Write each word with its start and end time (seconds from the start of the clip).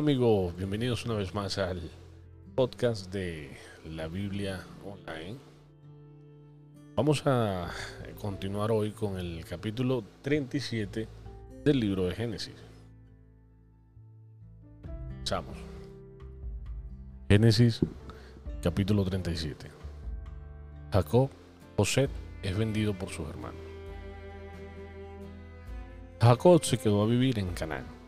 Amigos, 0.00 0.56
bienvenidos 0.56 1.04
una 1.04 1.12
vez 1.12 1.34
más 1.34 1.58
al 1.58 1.78
podcast 2.54 3.12
de 3.12 3.54
la 3.84 4.08
Biblia 4.08 4.64
Online. 4.82 5.36
Vamos 6.96 7.22
a 7.26 7.70
continuar 8.18 8.70
hoy 8.70 8.92
con 8.92 9.18
el 9.18 9.44
capítulo 9.44 10.02
37 10.22 11.06
del 11.66 11.80
libro 11.80 12.06
de 12.06 12.14
Génesis. 12.14 12.54
Empezamos. 15.18 15.58
Génesis 17.28 17.80
capítulo 18.62 19.04
37. 19.04 19.70
Jacob, 20.94 21.28
José, 21.76 22.08
es 22.42 22.56
vendido 22.56 22.94
por 22.94 23.10
sus 23.10 23.28
hermanos. 23.28 23.60
Jacob 26.22 26.64
se 26.64 26.78
quedó 26.78 27.02
a 27.02 27.06
vivir 27.06 27.38
en 27.38 27.52
Canaán, 27.52 27.99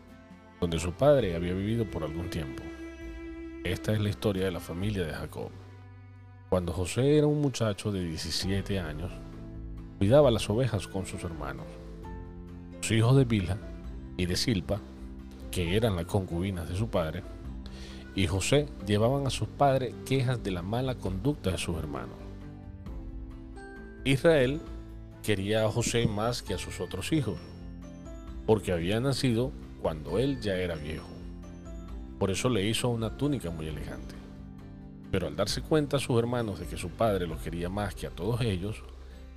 donde 0.63 0.79
su 0.79 0.93
padre 0.93 1.35
había 1.35 1.53
vivido 1.53 1.83
por 1.83 2.03
algún 2.03 2.29
tiempo. 2.29 2.63
Esta 3.65 3.91
es 3.91 3.99
la 3.99 4.07
historia 4.07 4.45
de 4.45 4.51
la 4.51 4.61
familia 4.61 5.03
de 5.03 5.11
Jacob. 5.11 5.49
Cuando 6.49 6.71
José 6.71 7.17
era 7.17 7.27
un 7.27 7.41
muchacho 7.41 7.91
de 7.91 8.05
17 8.05 8.79
años, 8.79 9.11
cuidaba 9.97 10.31
las 10.31 10.49
ovejas 10.49 10.87
con 10.87 11.05
sus 11.05 11.21
hermanos. 11.25 11.65
Los 12.77 12.89
hijos 12.91 13.17
de 13.17 13.25
Bilha 13.25 13.57
y 14.15 14.25
de 14.25 14.37
Silpa, 14.37 14.79
que 15.51 15.75
eran 15.75 15.97
las 15.97 16.05
concubinas 16.05 16.69
de 16.69 16.77
su 16.77 16.87
padre, 16.87 17.23
y 18.15 18.27
José 18.27 18.69
llevaban 18.87 19.27
a 19.27 19.31
sus 19.31 19.49
padres 19.49 19.93
quejas 20.05 20.41
de 20.43 20.51
la 20.51 20.61
mala 20.61 20.95
conducta 20.95 21.51
de 21.51 21.57
sus 21.57 21.75
hermanos. 21.77 22.15
Israel 24.05 24.61
quería 25.23 25.65
a 25.65 25.69
José 25.69 26.07
más 26.07 26.41
que 26.41 26.53
a 26.53 26.57
sus 26.57 26.79
otros 26.79 27.11
hijos, 27.11 27.35
porque 28.45 28.71
había 28.71 29.01
nacido 29.01 29.51
cuando 29.83 30.17
él 30.17 30.39
ya 30.39 30.55
era 30.55 30.75
viejo. 30.75 31.09
Por 32.17 32.31
eso 32.31 32.47
le 32.47 32.65
hizo 32.65 32.87
una 32.87 33.17
túnica 33.17 33.51
muy 33.51 33.67
elegante. 33.67 34.15
Pero 35.11 35.27
al 35.27 35.35
darse 35.35 35.61
cuenta 35.61 35.99
sus 35.99 36.17
hermanos 36.17 36.57
de 36.57 36.67
que 36.67 36.77
su 36.77 36.89
padre 36.89 37.27
lo 37.27 37.37
quería 37.37 37.67
más 37.67 37.93
que 37.93 38.07
a 38.07 38.09
todos 38.09 38.39
ellos, 38.41 38.81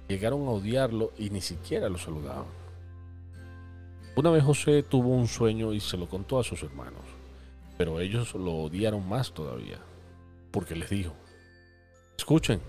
llegaron 0.08 0.46
a 0.46 0.52
odiarlo 0.52 1.12
y 1.18 1.30
ni 1.30 1.40
siquiera 1.40 1.88
lo 1.88 1.98
saludaban. 1.98 2.46
Una 4.14 4.30
vez 4.30 4.44
José 4.44 4.84
tuvo 4.84 5.08
un 5.08 5.26
sueño 5.26 5.72
y 5.72 5.80
se 5.80 5.96
lo 5.96 6.08
contó 6.08 6.38
a 6.38 6.44
sus 6.44 6.62
hermanos, 6.62 7.02
pero 7.76 7.98
ellos 7.98 8.32
lo 8.36 8.54
odiaron 8.54 9.06
más 9.06 9.32
todavía, 9.32 9.80
porque 10.52 10.76
les 10.76 10.88
dijo, 10.88 11.12
escuchen, 12.16 12.60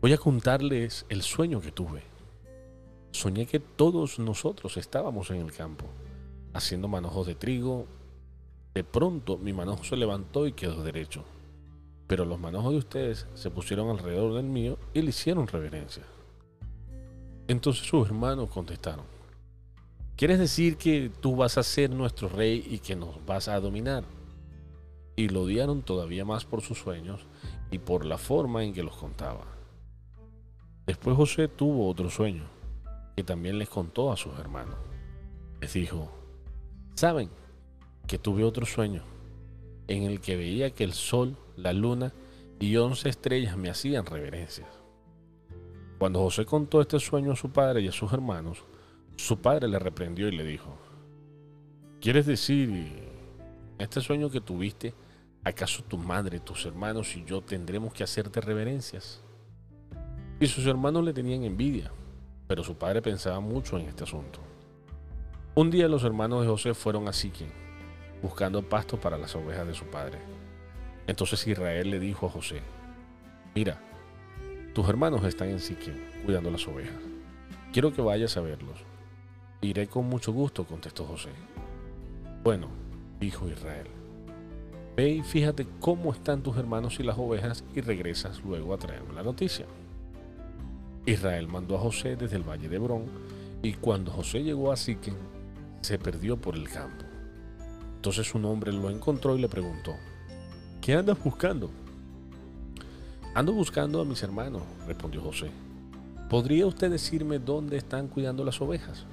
voy 0.00 0.12
a 0.12 0.18
contarles 0.18 1.06
el 1.10 1.22
sueño 1.22 1.60
que 1.60 1.70
tuve. 1.70 2.02
Soñé 3.12 3.46
que 3.46 3.60
todos 3.60 4.18
nosotros 4.18 4.76
estábamos 4.76 5.30
en 5.30 5.36
el 5.36 5.52
campo, 5.52 5.86
haciendo 6.56 6.88
manojos 6.88 7.26
de 7.26 7.34
trigo. 7.34 7.86
De 8.74 8.84
pronto 8.84 9.38
mi 9.38 9.52
manojo 9.52 9.84
se 9.84 9.96
levantó 9.96 10.46
y 10.46 10.52
quedó 10.52 10.82
derecho, 10.82 11.24
pero 12.06 12.24
los 12.24 12.38
manojos 12.38 12.72
de 12.72 12.78
ustedes 12.78 13.26
se 13.34 13.50
pusieron 13.50 13.88
alrededor 13.88 14.34
del 14.34 14.46
mío 14.46 14.78
y 14.92 15.02
le 15.02 15.10
hicieron 15.10 15.46
reverencia. 15.46 16.02
Entonces 17.48 17.86
sus 17.86 18.06
hermanos 18.06 18.50
contestaron, 18.50 19.06
¿quieres 20.16 20.38
decir 20.38 20.76
que 20.76 21.10
tú 21.20 21.36
vas 21.36 21.58
a 21.58 21.62
ser 21.62 21.90
nuestro 21.90 22.28
rey 22.28 22.66
y 22.68 22.80
que 22.80 22.96
nos 22.96 23.24
vas 23.24 23.48
a 23.48 23.60
dominar? 23.60 24.04
Y 25.14 25.28
lo 25.28 25.42
odiaron 25.42 25.82
todavía 25.82 26.24
más 26.24 26.44
por 26.44 26.60
sus 26.60 26.78
sueños 26.78 27.24
y 27.70 27.78
por 27.78 28.04
la 28.04 28.18
forma 28.18 28.64
en 28.64 28.74
que 28.74 28.82
los 28.82 28.96
contaba. 28.96 29.46
Después 30.86 31.16
José 31.16 31.48
tuvo 31.48 31.88
otro 31.88 32.10
sueño 32.10 32.44
que 33.16 33.24
también 33.24 33.58
les 33.58 33.68
contó 33.68 34.12
a 34.12 34.16
sus 34.16 34.38
hermanos. 34.38 34.76
Les 35.60 35.72
dijo, 35.72 36.12
¿saben 36.96 37.30
que 38.08 38.18
tuve 38.18 38.42
otro 38.42 38.66
sueño 38.66 39.04
en 39.86 40.02
el 40.02 40.20
que 40.20 40.36
veía 40.36 40.70
que 40.70 40.82
el 40.82 40.92
sol, 40.92 41.36
la 41.56 41.72
luna 41.72 42.12
y 42.58 42.76
once 42.76 43.08
estrellas 43.08 43.56
me 43.56 43.70
hacían 43.70 44.04
reverencias? 44.04 44.66
Cuando 45.98 46.20
José 46.20 46.44
contó 46.44 46.80
este 46.80 46.98
sueño 46.98 47.32
a 47.32 47.36
su 47.36 47.50
padre 47.50 47.82
y 47.82 47.88
a 47.88 47.92
sus 47.92 48.12
hermanos, 48.12 48.64
su 49.16 49.38
padre 49.38 49.68
le 49.68 49.78
reprendió 49.78 50.26
y 50.28 50.36
le 50.36 50.44
dijo, 50.44 50.76
¿quieres 52.00 52.26
decir, 52.26 53.08
este 53.78 54.00
sueño 54.00 54.28
que 54.28 54.40
tuviste, 54.40 54.92
acaso 55.44 55.84
tu 55.84 55.96
madre, 55.96 56.40
tus 56.40 56.66
hermanos 56.66 57.14
y 57.16 57.24
yo 57.24 57.40
tendremos 57.42 57.94
que 57.94 58.02
hacerte 58.02 58.40
reverencias? 58.40 59.22
Y 60.40 60.48
sus 60.48 60.66
hermanos 60.66 61.04
le 61.04 61.14
tenían 61.14 61.44
envidia 61.44 61.92
pero 62.46 62.62
su 62.62 62.76
padre 62.76 63.02
pensaba 63.02 63.40
mucho 63.40 63.78
en 63.78 63.88
este 63.88 64.04
asunto. 64.04 64.40
Un 65.58 65.70
día 65.70 65.88
los 65.88 66.04
hermanos 66.04 66.42
de 66.42 66.48
José 66.48 66.74
fueron 66.74 67.08
a 67.08 67.14
Siquem, 67.14 67.48
buscando 68.20 68.60
pasto 68.60 69.00
para 69.00 69.16
las 69.16 69.34
ovejas 69.34 69.66
de 69.66 69.72
su 69.72 69.86
padre. 69.86 70.18
Entonces 71.06 71.46
Israel 71.46 71.88
le 71.88 71.98
dijo 71.98 72.26
a 72.26 72.28
José, 72.28 72.60
mira, 73.54 73.80
tus 74.74 74.86
hermanos 74.86 75.24
están 75.24 75.48
en 75.48 75.58
Siquem 75.58 75.94
cuidando 76.26 76.50
las 76.50 76.68
ovejas. 76.68 77.00
Quiero 77.72 77.94
que 77.94 78.02
vayas 78.02 78.36
a 78.36 78.42
verlos. 78.42 78.80
Iré 79.62 79.86
con 79.86 80.04
mucho 80.04 80.30
gusto, 80.30 80.66
contestó 80.66 81.06
José. 81.06 81.30
Bueno, 82.44 82.68
dijo 83.18 83.48
Israel, 83.48 83.86
ve 84.94 85.08
y 85.08 85.22
fíjate 85.22 85.66
cómo 85.80 86.12
están 86.12 86.42
tus 86.42 86.58
hermanos 86.58 87.00
y 87.00 87.02
las 87.02 87.16
ovejas 87.16 87.64
y 87.74 87.80
regresas 87.80 88.44
luego 88.44 88.74
a 88.74 88.78
traerme 88.78 89.14
la 89.14 89.22
noticia. 89.22 89.64
Israel 91.06 91.48
mandó 91.48 91.76
a 91.76 91.80
José 91.80 92.14
desde 92.14 92.36
el 92.36 92.42
valle 92.42 92.68
de 92.68 92.76
Hebrón, 92.76 93.06
y 93.62 93.72
cuando 93.72 94.12
José 94.12 94.42
llegó 94.42 94.70
a 94.70 94.76
Siquem, 94.76 95.14
se 95.86 96.00
perdió 96.00 96.36
por 96.36 96.56
el 96.56 96.68
campo. 96.68 97.04
Entonces 97.94 98.34
un 98.34 98.44
hombre 98.44 98.72
lo 98.72 98.90
encontró 98.90 99.36
y 99.36 99.40
le 99.40 99.48
preguntó, 99.48 99.94
¿qué 100.80 100.94
andas 100.94 101.16
buscando? 101.22 101.70
Ando 103.34 103.52
buscando 103.52 104.00
a 104.00 104.04
mis 104.04 104.20
hermanos, 104.20 104.62
respondió 104.88 105.22
José. 105.22 105.48
¿Podría 106.28 106.66
usted 106.66 106.90
decirme 106.90 107.38
dónde 107.38 107.76
están 107.76 108.08
cuidando 108.08 108.44
las 108.44 108.60
ovejas? 108.60 109.06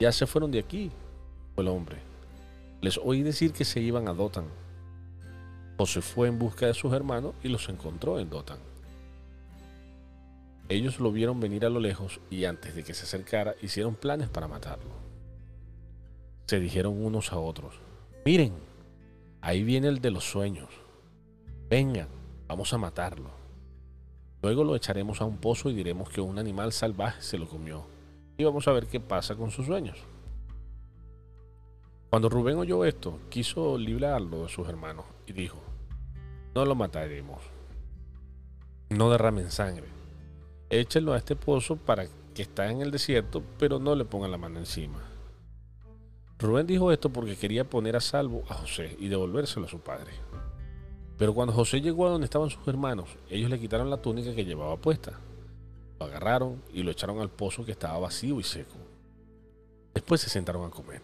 Ya 0.00 0.10
se 0.10 0.26
fueron 0.26 0.50
de 0.50 0.58
aquí, 0.58 0.90
fue 1.54 1.62
el 1.62 1.68
hombre. 1.68 1.98
Les 2.80 2.98
oí 2.98 3.22
decir 3.22 3.52
que 3.52 3.64
se 3.64 3.78
iban 3.78 4.08
a 4.08 4.14
Dotan. 4.14 4.46
José 5.78 6.02
fue 6.02 6.26
en 6.26 6.40
busca 6.40 6.66
de 6.66 6.74
sus 6.74 6.92
hermanos 6.92 7.34
y 7.44 7.48
los 7.48 7.68
encontró 7.68 8.18
en 8.18 8.28
Dotan. 8.28 8.58
Ellos 10.68 10.98
lo 10.98 11.12
vieron 11.12 11.38
venir 11.38 11.64
a 11.64 11.70
lo 11.70 11.78
lejos 11.78 12.18
y 12.28 12.44
antes 12.44 12.74
de 12.74 12.82
que 12.82 12.92
se 12.92 13.04
acercara 13.04 13.54
hicieron 13.62 13.94
planes 13.94 14.28
para 14.28 14.48
matarlo. 14.48 15.01
Se 16.52 16.60
dijeron 16.60 17.02
unos 17.02 17.32
a 17.32 17.38
otros, 17.38 17.80
miren, 18.26 18.52
ahí 19.40 19.62
viene 19.62 19.88
el 19.88 20.02
de 20.02 20.10
los 20.10 20.24
sueños. 20.24 20.68
Vengan, 21.70 22.08
vamos 22.46 22.74
a 22.74 22.76
matarlo. 22.76 23.30
Luego 24.42 24.62
lo 24.62 24.76
echaremos 24.76 25.22
a 25.22 25.24
un 25.24 25.38
pozo 25.38 25.70
y 25.70 25.74
diremos 25.74 26.10
que 26.10 26.20
un 26.20 26.38
animal 26.38 26.74
salvaje 26.74 27.22
se 27.22 27.38
lo 27.38 27.48
comió. 27.48 27.86
Y 28.36 28.44
vamos 28.44 28.68
a 28.68 28.72
ver 28.72 28.86
qué 28.86 29.00
pasa 29.00 29.34
con 29.34 29.50
sus 29.50 29.64
sueños. 29.64 29.96
Cuando 32.10 32.28
Rubén 32.28 32.58
oyó 32.58 32.84
esto, 32.84 33.18
quiso 33.30 33.78
librarlo 33.78 34.42
de 34.42 34.50
sus 34.50 34.68
hermanos 34.68 35.06
y 35.26 35.32
dijo, 35.32 35.56
no 36.54 36.66
lo 36.66 36.74
mataremos. 36.74 37.40
No 38.90 39.08
derramen 39.08 39.50
sangre 39.50 39.86
échenlo 40.68 41.14
a 41.14 41.16
este 41.16 41.34
pozo 41.34 41.76
para 41.76 42.06
que 42.34 42.42
está 42.42 42.70
en 42.70 42.82
el 42.82 42.90
desierto, 42.90 43.42
pero 43.58 43.78
no 43.78 43.94
le 43.94 44.04
pongan 44.04 44.30
la 44.30 44.36
mano 44.36 44.58
encima. 44.58 45.11
Rubén 46.42 46.66
dijo 46.66 46.90
esto 46.90 47.10
porque 47.10 47.36
quería 47.36 47.62
poner 47.64 47.94
a 47.94 48.00
salvo 48.00 48.42
a 48.48 48.54
José 48.54 48.96
y 48.98 49.06
devolvérselo 49.06 49.66
a 49.66 49.68
su 49.68 49.78
padre. 49.78 50.10
Pero 51.16 51.34
cuando 51.34 51.52
José 51.52 51.80
llegó 51.80 52.06
a 52.06 52.10
donde 52.10 52.24
estaban 52.24 52.50
sus 52.50 52.66
hermanos, 52.66 53.08
ellos 53.30 53.48
le 53.48 53.60
quitaron 53.60 53.88
la 53.88 54.02
túnica 54.02 54.34
que 54.34 54.44
llevaba 54.44 54.76
puesta. 54.76 55.12
Lo 56.00 56.06
agarraron 56.06 56.60
y 56.74 56.82
lo 56.82 56.90
echaron 56.90 57.20
al 57.20 57.30
pozo 57.30 57.64
que 57.64 57.70
estaba 57.70 57.96
vacío 58.00 58.40
y 58.40 58.42
seco. 58.42 58.74
Después 59.94 60.20
se 60.20 60.30
sentaron 60.30 60.66
a 60.66 60.70
comer. 60.70 61.00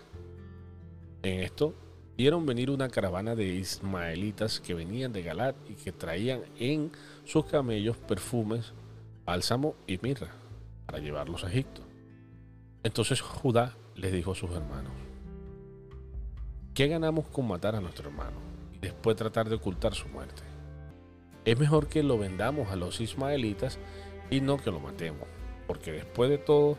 En 1.23 1.41
esto, 1.41 1.73
vieron 2.17 2.45
venir 2.45 2.69
una 2.69 2.89
caravana 2.89 3.37
de 3.37 3.47
ismaelitas 3.47 4.59
que 4.59 4.75
venían 4.75 5.13
de 5.13 5.23
Galat 5.23 5.55
y 5.71 5.75
que 5.75 5.93
traían 5.93 6.43
en 6.59 6.91
sus 7.25 7.45
camellos 7.45 7.97
perfumes 7.97 8.73
bálsamo 9.25 9.77
y 9.87 9.99
mirra 10.03 10.33
para 10.87 10.99
llevarlos 10.99 11.45
a 11.45 11.49
Egipto. 11.49 11.83
Entonces 12.83 13.21
Judá 13.21 13.77
les 13.95 14.13
dijo 14.13 14.33
a 14.33 14.35
sus 14.35 14.51
hermanos, 14.51 15.08
¿qué 16.79 16.87
ganamos 16.87 17.27
con 17.27 17.49
matar 17.49 17.75
a 17.75 17.81
nuestro 17.81 18.09
hermano 18.09 18.37
y 18.77 18.79
después 18.79 19.17
tratar 19.17 19.49
de 19.49 19.57
ocultar 19.57 19.95
su 19.95 20.07
muerte? 20.07 20.43
Es 21.45 21.59
mejor 21.59 21.89
que 21.89 22.05
lo 22.05 22.17
vendamos 22.17 22.71
a 22.71 22.77
los 22.77 23.01
ismaelitas 23.01 23.81
y 24.31 24.41
no 24.41 24.59
que 24.59 24.71
lo 24.71 24.79
matemos, 24.79 25.27
porque 25.67 25.91
después 25.91 26.31
de 26.31 26.39
todo 26.39 26.79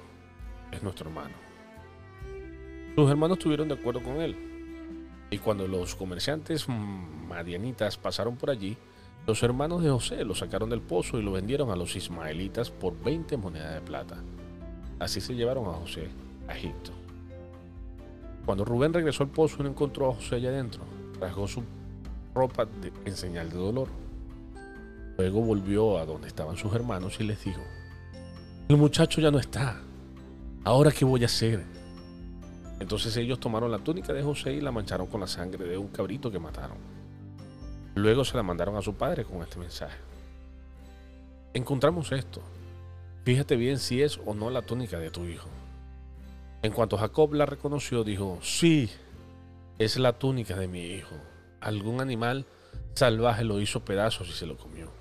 es 0.71 0.81
nuestro 0.83 1.09
hermano. 1.09 1.35
Sus 2.95 3.11
hermanos 3.11 3.39
estuvieron 3.39 3.67
de 3.67 3.73
acuerdo 3.73 4.01
con 4.01 4.21
él, 4.21 4.37
y 5.31 5.37
cuando 5.37 5.67
los 5.67 5.95
comerciantes 5.95 6.69
madianitas 6.69 7.97
pasaron 7.97 8.37
por 8.37 8.51
allí, 8.51 8.77
los 9.27 9.43
hermanos 9.43 9.83
de 9.83 9.89
José 9.89 10.23
lo 10.23 10.33
sacaron 10.33 10.69
del 10.69 10.79
pozo 10.79 11.19
y 11.19 11.23
lo 11.23 11.33
vendieron 11.33 11.71
a 11.71 11.75
los 11.75 11.97
ismaelitas 11.97 12.71
por 12.71 12.97
20 13.03 13.35
monedas 13.35 13.73
de 13.73 13.81
plata. 13.81 14.23
Así 14.97 15.19
se 15.19 15.35
llevaron 15.35 15.65
a 15.67 15.73
José 15.73 16.07
a 16.47 16.55
Egipto. 16.55 16.98
Cuando 18.49 18.65
Rubén 18.65 18.91
regresó 18.91 19.21
al 19.21 19.29
pozo 19.29 19.61
no 19.61 19.69
encontró 19.69 20.09
a 20.09 20.15
José 20.15 20.37
allá 20.37 20.49
adentro, 20.49 20.81
rasgó 21.19 21.47
su 21.47 21.61
ropa 22.33 22.67
en 23.05 23.15
señal 23.15 23.51
de 23.51 23.55
dolor. 23.55 23.89
Luego 25.19 25.41
volvió 25.41 25.99
a 25.99 26.05
donde 26.07 26.29
estaban 26.29 26.57
sus 26.57 26.73
hermanos 26.73 27.19
y 27.19 27.25
les 27.25 27.43
dijo, 27.43 27.61
el 28.67 28.77
muchacho 28.77 29.21
ya 29.21 29.29
no 29.29 29.37
está. 29.37 29.79
¿Ahora 30.63 30.89
qué 30.89 31.05
voy 31.05 31.21
a 31.21 31.27
hacer? 31.27 31.63
Entonces 32.79 33.15
ellos 33.17 33.39
tomaron 33.39 33.69
la 33.69 33.77
túnica 33.77 34.13
de 34.13 34.23
José 34.23 34.53
y 34.53 34.61
la 34.61 34.71
mancharon 34.71 35.05
con 35.05 35.21
la 35.21 35.27
sangre 35.27 35.65
de 35.65 35.77
un 35.77 35.89
cabrito 35.89 36.31
que 36.31 36.39
mataron. 36.39 36.79
Luego 37.93 38.25
se 38.25 38.35
la 38.35 38.41
mandaron 38.41 38.75
a 38.77 38.81
su 38.81 38.95
padre 38.95 39.25
con 39.25 39.43
este 39.43 39.59
mensaje. 39.59 39.99
Encontramos 41.53 42.11
esto. 42.13 42.41
Fíjate 43.25 43.55
bien 43.55 43.77
si 43.77 44.01
es 44.01 44.19
o 44.25 44.33
no 44.33 44.49
la 44.49 44.63
túnica 44.63 44.97
de 44.97 45.11
tu 45.11 45.25
hijo. 45.25 45.49
En 46.61 46.73
cuanto 46.73 46.97
Jacob 46.97 47.33
la 47.33 47.45
reconoció, 47.45 48.03
dijo, 48.03 48.37
sí, 48.41 48.89
es 49.77 49.97
la 49.97 50.19
túnica 50.19 50.57
de 50.57 50.67
mi 50.67 50.81
hijo. 50.87 51.15
Algún 51.61 52.01
animal 52.01 52.45
salvaje 52.93 53.45
lo 53.45 53.61
hizo 53.61 53.85
pedazos 53.85 54.27
y 54.27 54.33
se 54.33 54.45
lo 54.45 54.57
comió. 54.57 54.91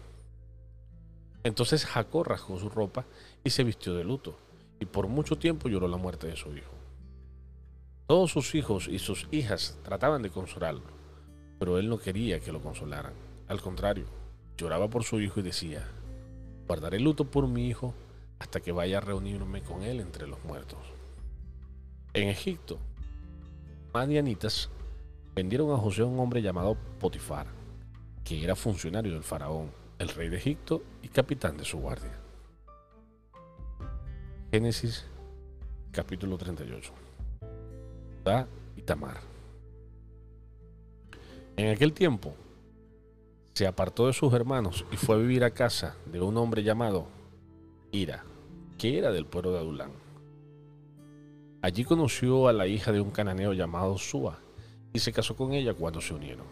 Entonces 1.42 1.84
Jacob 1.84 2.24
rasgó 2.24 2.58
su 2.58 2.68
ropa 2.68 3.06
y 3.42 3.50
se 3.50 3.64
vistió 3.64 3.94
de 3.94 4.04
luto, 4.04 4.38
y 4.78 4.84
por 4.84 5.08
mucho 5.08 5.36
tiempo 5.36 5.68
lloró 5.68 5.88
la 5.88 5.96
muerte 5.96 6.28
de 6.28 6.36
su 6.36 6.56
hijo. 6.56 6.72
Todos 8.06 8.30
sus 8.30 8.54
hijos 8.54 8.86
y 8.86 9.00
sus 9.00 9.26
hijas 9.32 9.78
trataban 9.82 10.22
de 10.22 10.30
consolarlo, 10.30 10.82
pero 11.58 11.78
él 11.78 11.88
no 11.88 11.98
quería 11.98 12.38
que 12.38 12.52
lo 12.52 12.62
consolaran. 12.62 13.14
Al 13.48 13.60
contrario, 13.60 14.06
lloraba 14.56 14.88
por 14.88 15.02
su 15.02 15.20
hijo 15.20 15.40
y 15.40 15.42
decía, 15.42 15.88
guardaré 16.68 17.00
luto 17.00 17.24
por 17.24 17.48
mi 17.48 17.66
hijo 17.66 17.94
hasta 18.38 18.60
que 18.60 18.70
vaya 18.70 18.98
a 18.98 19.00
reunirme 19.00 19.62
con 19.62 19.82
él 19.82 20.00
entre 20.00 20.28
los 20.28 20.42
muertos. 20.44 20.97
En 22.14 22.28
Egipto, 22.28 22.78
madianitas 23.92 24.70
vendieron 25.34 25.70
a 25.72 25.76
José 25.76 26.02
a 26.02 26.06
un 26.06 26.18
hombre 26.18 26.42
llamado 26.42 26.76
Potifar, 26.98 27.46
que 28.24 28.42
era 28.42 28.56
funcionario 28.56 29.12
del 29.12 29.22
faraón, 29.22 29.70
el 29.98 30.08
rey 30.08 30.28
de 30.28 30.36
Egipto 30.36 30.82
y 31.02 31.08
capitán 31.08 31.56
de 31.56 31.64
su 31.64 31.78
guardia. 31.78 32.18
Génesis 34.50 35.04
capítulo 35.92 36.38
38 36.38 36.92
y 38.76 38.82
Tamar. 38.82 39.20
En 41.56 41.70
aquel 41.70 41.92
tiempo 41.92 42.34
se 43.54 43.66
apartó 43.66 44.06
de 44.06 44.12
sus 44.12 44.32
hermanos 44.32 44.84
y 44.92 44.96
fue 44.96 45.16
a 45.16 45.18
vivir 45.18 45.44
a 45.44 45.50
casa 45.50 45.96
de 46.06 46.20
un 46.20 46.36
hombre 46.36 46.62
llamado 46.62 47.06
Ira, 47.90 48.24
que 48.76 48.98
era 48.98 49.10
del 49.10 49.26
pueblo 49.26 49.52
de 49.52 49.58
Adulán. 49.58 50.07
Allí 51.60 51.84
conoció 51.84 52.46
a 52.46 52.52
la 52.52 52.66
hija 52.68 52.92
de 52.92 53.00
un 53.00 53.10
cananeo 53.10 53.52
llamado 53.52 53.98
Sua 53.98 54.38
y 54.92 55.00
se 55.00 55.12
casó 55.12 55.34
con 55.34 55.52
ella 55.52 55.74
cuando 55.74 56.00
se 56.00 56.14
unieron. 56.14 56.46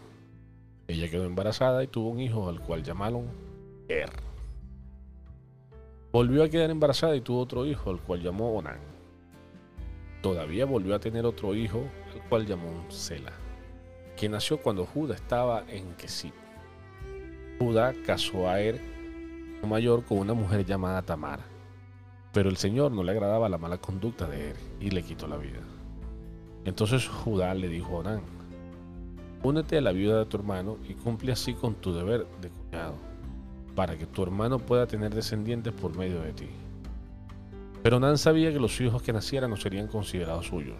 Ella 0.87 1.09
quedó 1.09 1.23
embarazada 1.23 1.83
y 1.83 1.87
tuvo 1.87 2.09
un 2.09 2.19
hijo 2.19 2.49
al 2.49 2.59
cual 2.59 2.83
llamaron 2.83 3.27
Er. 3.87 4.11
Volvió 6.11 6.43
a 6.43 6.49
quedar 6.49 6.69
embarazada 6.69 7.15
y 7.15 7.21
tuvo 7.21 7.39
otro 7.39 7.65
hijo 7.65 7.89
al 7.89 8.01
cual 8.01 8.21
llamó 8.21 8.53
Onán. 8.53 8.79
Todavía 10.21 10.65
volvió 10.65 10.95
a 10.95 10.99
tener 10.99 11.25
otro 11.25 11.55
hijo, 11.55 11.83
al 12.13 12.27
cual 12.27 12.45
llamó 12.45 12.85
Sela, 12.89 13.31
que 14.17 14.27
nació 14.27 14.61
cuando 14.61 14.85
Judá 14.85 15.15
estaba 15.15 15.63
en 15.69 15.93
Kesib. 15.93 16.33
Judá 17.59 17.93
casó 18.05 18.49
a 18.49 18.59
Er, 18.59 18.81
mayor, 19.63 20.03
con 20.03 20.17
una 20.19 20.33
mujer 20.33 20.65
llamada 20.65 21.01
Tamar, 21.01 21.39
pero 22.37 22.51
el 22.51 22.57
Señor 22.57 22.91
no 22.91 23.01
le 23.01 23.13
agradaba 23.13 23.49
la 23.49 23.57
mala 23.57 23.79
conducta 23.79 24.27
de 24.27 24.51
Er 24.51 24.55
y 24.79 24.91
le 24.91 25.01
quitó 25.01 25.27
la 25.27 25.37
vida. 25.37 25.57
Entonces 26.65 27.07
Judá 27.07 27.55
le 27.55 27.67
dijo 27.67 27.95
a 27.95 27.99
Onán, 28.01 28.21
únete 29.41 29.79
a 29.79 29.81
la 29.81 29.91
viuda 29.91 30.19
de 30.19 30.25
tu 30.27 30.37
hermano 30.37 30.77
y 30.87 30.93
cumple 30.93 31.31
así 31.31 31.55
con 31.55 31.73
tu 31.73 31.95
deber 31.95 32.27
de 32.39 32.49
cuñado, 32.49 32.93
para 33.75 33.97
que 33.97 34.05
tu 34.05 34.21
hermano 34.21 34.59
pueda 34.59 34.85
tener 34.85 35.15
descendientes 35.15 35.73
por 35.73 35.97
medio 35.97 36.21
de 36.21 36.33
ti. 36.33 36.45
Pero 37.81 37.99
Nan 37.99 38.19
sabía 38.19 38.53
que 38.53 38.59
los 38.59 38.79
hijos 38.81 39.01
que 39.01 39.13
nacieran 39.13 39.49
no 39.49 39.57
serían 39.57 39.87
considerados 39.87 40.45
suyos. 40.45 40.77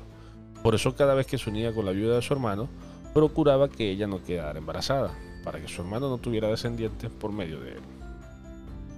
Por 0.62 0.76
eso 0.76 0.96
cada 0.96 1.16
vez 1.16 1.26
que 1.26 1.40
se 1.40 1.50
unía 1.50 1.74
con 1.74 1.86
la 1.86 1.92
viuda 1.92 2.18
de 2.18 2.22
su 2.22 2.34
hermano, 2.34 2.70
procuraba 3.16 3.68
que 3.68 3.90
ella 3.90 4.06
no 4.06 4.24
quedara 4.24 4.60
embarazada, 4.60 5.10
para 5.44 5.60
que 5.60 5.68
su 5.68 5.82
hermano 5.82 6.08
no 6.08 6.20
tuviera 6.20 6.50
descendientes 6.50 7.10
por 7.10 7.32
medio 7.32 7.60
de 7.62 7.72
él. 7.72 7.82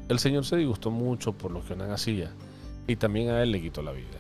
El 0.10 0.20
Señor 0.20 0.44
se 0.44 0.58
disgustó 0.58 0.92
mucho 0.92 1.32
por 1.32 1.52
lo 1.52 1.64
que 1.64 1.78
Nan 1.78 1.92
hacía, 1.92 2.34
y 2.90 2.96
también 2.96 3.30
a 3.30 3.44
él 3.44 3.52
le 3.52 3.62
quitó 3.62 3.84
la 3.84 3.92
vida. 3.92 4.18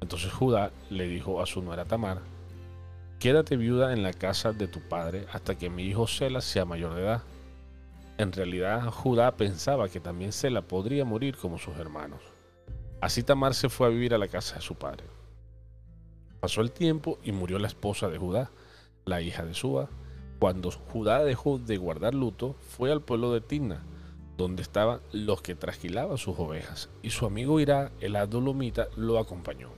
Entonces 0.00 0.32
Judá 0.32 0.70
le 0.88 1.08
dijo 1.08 1.42
a 1.42 1.46
su 1.46 1.62
nuera 1.62 1.84
Tamar, 1.84 2.20
Quédate 3.18 3.56
viuda 3.56 3.92
en 3.92 4.04
la 4.04 4.12
casa 4.12 4.52
de 4.52 4.68
tu 4.68 4.80
padre 4.80 5.26
hasta 5.32 5.58
que 5.58 5.68
mi 5.68 5.82
hijo 5.82 6.06
Sela 6.06 6.40
sea 6.40 6.64
mayor 6.64 6.94
de 6.94 7.02
edad. 7.02 7.22
En 8.18 8.30
realidad, 8.30 8.88
Judá 8.88 9.36
pensaba 9.36 9.88
que 9.88 9.98
también 9.98 10.30
Sela 10.30 10.62
podría 10.62 11.04
morir 11.04 11.36
como 11.36 11.58
sus 11.58 11.76
hermanos. 11.76 12.20
Así 13.00 13.24
Tamar 13.24 13.52
se 13.52 13.68
fue 13.68 13.88
a 13.88 13.90
vivir 13.90 14.14
a 14.14 14.18
la 14.18 14.28
casa 14.28 14.54
de 14.54 14.60
su 14.60 14.76
padre. 14.76 15.02
Pasó 16.38 16.60
el 16.60 16.70
tiempo 16.70 17.18
y 17.24 17.32
murió 17.32 17.58
la 17.58 17.66
esposa 17.66 18.08
de 18.08 18.18
Judá, 18.18 18.52
la 19.06 19.22
hija 19.22 19.44
de 19.44 19.54
Suba. 19.54 19.88
Cuando 20.38 20.70
Judá 20.70 21.24
dejó 21.24 21.58
de 21.58 21.78
guardar 21.78 22.14
luto, 22.14 22.54
fue 22.60 22.92
al 22.92 23.02
pueblo 23.02 23.32
de 23.32 23.40
Tina, 23.40 23.82
donde 24.36 24.62
estaban 24.62 25.00
los 25.12 25.42
que 25.42 25.54
trasquilaban 25.54 26.18
sus 26.18 26.38
ovejas, 26.38 26.88
y 27.02 27.10
su 27.10 27.26
amigo 27.26 27.60
Irá, 27.60 27.92
el 28.00 28.16
adolomita, 28.16 28.88
lo 28.96 29.18
acompañó. 29.18 29.70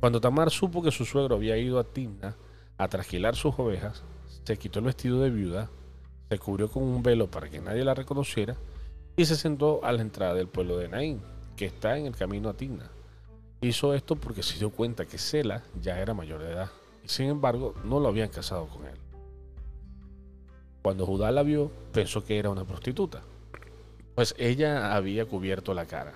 Cuando 0.00 0.20
Tamar 0.20 0.50
supo 0.50 0.82
que 0.82 0.90
su 0.90 1.04
suegro 1.04 1.36
había 1.36 1.56
ido 1.56 1.78
a 1.78 1.84
Timna 1.84 2.36
a 2.76 2.88
trasquilar 2.88 3.36
sus 3.36 3.58
ovejas, 3.58 4.02
se 4.44 4.56
quitó 4.56 4.80
el 4.80 4.86
vestido 4.86 5.20
de 5.20 5.30
viuda, 5.30 5.70
se 6.28 6.38
cubrió 6.38 6.68
con 6.68 6.82
un 6.82 7.02
velo 7.02 7.30
para 7.30 7.48
que 7.48 7.60
nadie 7.60 7.84
la 7.84 7.94
reconociera 7.94 8.56
y 9.16 9.24
se 9.24 9.36
sentó 9.36 9.84
a 9.84 9.92
la 9.92 10.02
entrada 10.02 10.34
del 10.34 10.48
pueblo 10.48 10.76
de 10.76 10.88
Naín 10.88 11.22
que 11.56 11.66
está 11.66 11.96
en 11.98 12.06
el 12.06 12.16
camino 12.16 12.48
a 12.48 12.54
Tigna. 12.54 12.90
Hizo 13.60 13.94
esto 13.94 14.16
porque 14.16 14.42
se 14.42 14.58
dio 14.58 14.70
cuenta 14.70 15.06
que 15.06 15.18
Sela 15.18 15.62
ya 15.80 16.00
era 16.00 16.14
mayor 16.14 16.42
de 16.42 16.52
edad 16.52 16.70
y 17.04 17.08
sin 17.08 17.26
embargo 17.26 17.74
no 17.84 18.00
lo 18.00 18.08
habían 18.08 18.30
casado 18.30 18.66
con 18.66 18.84
él. 18.86 18.96
Cuando 20.82 21.06
Judá 21.06 21.30
la 21.30 21.44
vio, 21.44 21.70
pensó 21.92 22.24
que 22.24 22.38
era 22.38 22.50
una 22.50 22.64
prostituta, 22.64 23.22
pues 24.14 24.34
ella 24.38 24.94
había 24.94 25.26
cubierto 25.26 25.74
la 25.74 25.86
cara. 25.86 26.14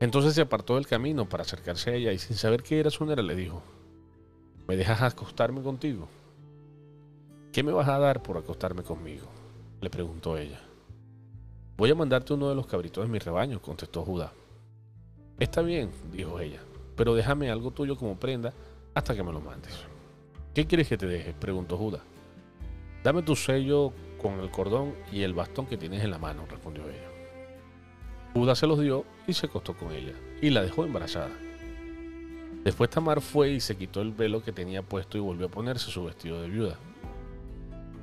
Entonces 0.00 0.34
se 0.34 0.42
apartó 0.42 0.76
del 0.76 0.86
camino 0.86 1.28
para 1.28 1.42
acercarse 1.42 1.90
a 1.90 1.94
ella 1.94 2.12
y 2.12 2.18
sin 2.18 2.36
saber 2.36 2.62
qué 2.62 2.78
era 2.78 2.90
su 2.90 3.04
nera 3.04 3.22
le 3.22 3.34
dijo, 3.34 3.62
¿me 4.66 4.76
dejas 4.76 5.02
acostarme 5.02 5.62
contigo? 5.62 6.08
¿Qué 7.52 7.62
me 7.62 7.72
vas 7.72 7.88
a 7.88 7.98
dar 7.98 8.22
por 8.22 8.36
acostarme 8.36 8.82
conmigo? 8.82 9.26
le 9.80 9.90
preguntó 9.90 10.36
ella. 10.36 10.60
Voy 11.76 11.90
a 11.90 11.94
mandarte 11.94 12.34
uno 12.34 12.48
de 12.48 12.54
los 12.54 12.66
cabritos 12.66 13.04
de 13.04 13.12
mi 13.12 13.18
rebaño, 13.18 13.62
contestó 13.62 14.04
Judá. 14.04 14.32
Está 15.38 15.62
bien, 15.62 15.90
dijo 16.12 16.40
ella, 16.40 16.60
pero 16.96 17.14
déjame 17.14 17.50
algo 17.50 17.70
tuyo 17.70 17.96
como 17.96 18.18
prenda 18.18 18.52
hasta 18.94 19.14
que 19.14 19.22
me 19.22 19.32
lo 19.32 19.40
mandes. 19.40 19.72
¿Qué 20.54 20.66
quieres 20.66 20.88
que 20.88 20.98
te 20.98 21.06
deje? 21.06 21.34
preguntó 21.34 21.76
Judá. 21.76 22.00
Dame 23.04 23.22
tu 23.22 23.36
sello 23.36 23.92
con 24.18 24.40
el 24.40 24.50
cordón 24.50 24.94
y 25.12 25.22
el 25.22 25.34
bastón 25.34 25.66
que 25.66 25.76
tienes 25.76 26.02
en 26.02 26.10
la 26.10 26.18
mano, 26.18 26.44
respondió 26.50 26.84
ella. 26.88 27.08
Judá 28.34 28.54
se 28.54 28.66
los 28.66 28.80
dio 28.80 29.04
y 29.26 29.32
se 29.32 29.46
acostó 29.46 29.74
con 29.74 29.92
ella, 29.92 30.12
y 30.42 30.50
la 30.50 30.62
dejó 30.62 30.84
embarazada. 30.84 31.30
Después 32.64 32.90
Tamar 32.90 33.20
fue 33.20 33.50
y 33.52 33.60
se 33.60 33.76
quitó 33.76 34.02
el 34.02 34.12
velo 34.12 34.42
que 34.42 34.52
tenía 34.52 34.82
puesto 34.82 35.16
y 35.16 35.20
volvió 35.20 35.46
a 35.46 35.50
ponerse 35.50 35.90
su 35.90 36.04
vestido 36.04 36.42
de 36.42 36.48
viuda. 36.48 36.76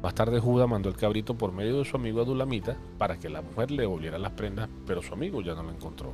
Más 0.02 0.16
tarde 0.16 0.40
Judá 0.40 0.68
mandó 0.68 0.90
el 0.90 0.96
cabrito 0.96 1.36
por 1.36 1.52
medio 1.52 1.80
de 1.80 1.86
su 1.86 1.98
amigo 1.98 2.22
Adulamita 2.22 2.78
para 2.98 3.18
que 3.18 3.30
la 3.30 3.42
mujer 3.42 3.72
le 3.72 3.86
volviera 3.86 4.18
las 4.18 4.32
prendas, 4.32 4.70
pero 4.86 5.02
su 5.02 5.14
amigo 5.14 5.42
ya 5.42 5.56
no 5.56 5.64
lo 5.64 5.72
encontró. 5.72 6.14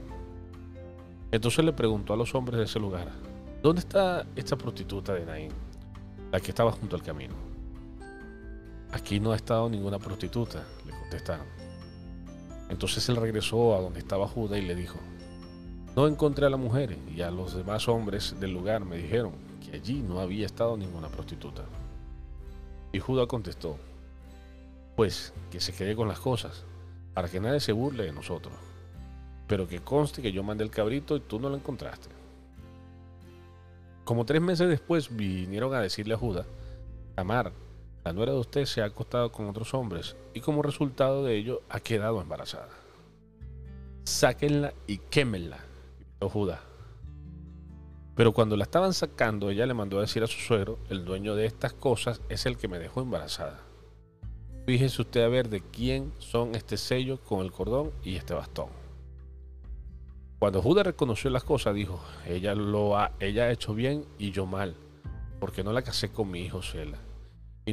Entonces 1.31 1.63
le 1.63 1.73
preguntó 1.73 2.13
a 2.13 2.17
los 2.17 2.35
hombres 2.35 2.57
de 2.57 2.65
ese 2.65 2.79
lugar, 2.79 3.09
¿dónde 3.61 3.79
está 3.79 4.25
esta 4.35 4.57
prostituta 4.57 5.13
de 5.13 5.25
Naín, 5.25 5.51
la 6.31 6.39
que 6.39 6.51
estaba 6.51 6.71
junto 6.71 6.95
al 6.95 7.03
camino? 7.03 7.50
Aquí 8.91 9.19
no 9.19 9.31
ha 9.31 9.35
estado 9.35 9.69
ninguna 9.69 9.99
prostituta, 9.99 10.65
le 10.85 10.91
contestaron. 10.91 11.45
Entonces 12.69 13.07
él 13.09 13.15
regresó 13.15 13.75
a 13.75 13.81
donde 13.81 13.99
estaba 13.99 14.27
Judá 14.27 14.57
y 14.57 14.61
le 14.61 14.75
dijo, 14.75 14.99
no 15.95 16.07
encontré 16.07 16.45
a 16.45 16.49
la 16.49 16.57
mujer 16.57 16.97
y 17.13 17.21
a 17.21 17.31
los 17.31 17.53
demás 17.53 17.87
hombres 17.87 18.39
del 18.39 18.53
lugar 18.53 18.85
me 18.85 18.97
dijeron 18.97 19.33
que 19.59 19.75
allí 19.75 20.01
no 20.01 20.19
había 20.19 20.45
estado 20.45 20.77
ninguna 20.77 21.09
prostituta. 21.09 21.63
Y 22.93 22.99
Judá 22.99 23.27
contestó, 23.27 23.77
pues 24.95 25.33
que 25.49 25.59
se 25.59 25.73
quede 25.73 25.95
con 25.95 26.07
las 26.07 26.19
cosas, 26.19 26.63
para 27.13 27.27
que 27.27 27.39
nadie 27.39 27.59
se 27.59 27.73
burle 27.73 28.05
de 28.05 28.13
nosotros, 28.13 28.53
pero 29.47 29.67
que 29.67 29.79
conste 29.79 30.21
que 30.21 30.31
yo 30.31 30.43
mandé 30.43 30.63
el 30.63 30.71
cabrito 30.71 31.15
y 31.15 31.21
tú 31.21 31.39
no 31.39 31.49
lo 31.49 31.55
encontraste. 31.55 32.09
Como 34.05 34.25
tres 34.25 34.41
meses 34.41 34.69
después 34.69 35.15
vinieron 35.15 35.73
a 35.73 35.81
decirle 35.81 36.13
a 36.13 36.17
Judá, 36.17 36.45
Tamar, 37.15 37.51
la 38.03 38.13
nuera 38.13 38.31
de 38.31 38.39
usted 38.39 38.65
se 38.65 38.81
ha 38.81 38.85
acostado 38.85 39.31
con 39.31 39.47
otros 39.47 39.73
hombres 39.73 40.15
y 40.33 40.41
como 40.41 40.61
resultado 40.61 41.23
de 41.23 41.35
ello 41.37 41.61
ha 41.69 41.79
quedado 41.79 42.21
embarazada. 42.21 42.69
Sáquenla 44.03 44.73
y 44.87 44.97
quémenla, 44.97 45.59
gritó 45.99 46.29
Judá. 46.29 46.61
Pero 48.15 48.33
cuando 48.33 48.57
la 48.57 48.63
estaban 48.63 48.93
sacando, 48.93 49.49
ella 49.49 49.65
le 49.65 49.73
mandó 49.73 49.97
a 49.97 50.01
decir 50.01 50.23
a 50.23 50.27
su 50.27 50.39
suegro, 50.39 50.79
el 50.89 51.05
dueño 51.05 51.35
de 51.35 51.45
estas 51.45 51.73
cosas 51.73 52.21
es 52.29 52.45
el 52.45 52.57
que 52.57 52.67
me 52.67 52.79
dejó 52.79 53.01
embarazada. 53.01 53.61
Fíjese 54.65 55.01
usted 55.01 55.23
a 55.23 55.29
ver 55.29 55.49
de 55.49 55.61
quién 55.61 56.13
son 56.17 56.55
este 56.55 56.77
sello 56.77 57.19
con 57.21 57.41
el 57.41 57.51
cordón 57.51 57.91
y 58.03 58.15
este 58.15 58.33
bastón. 58.33 58.69
Cuando 60.39 60.61
Judas 60.61 60.85
reconoció 60.85 61.29
las 61.29 61.43
cosas, 61.43 61.75
dijo, 61.75 62.03
ella 62.27 62.55
lo 62.55 62.97
ha, 62.97 63.11
ella 63.19 63.43
ha 63.43 63.51
hecho 63.51 63.75
bien 63.75 64.05
y 64.17 64.31
yo 64.31 64.47
mal, 64.47 64.75
porque 65.39 65.63
no 65.63 65.71
la 65.71 65.83
casé 65.83 66.09
con 66.09 66.31
mi 66.31 66.41
hijo 66.41 66.63
Sela, 66.63 66.97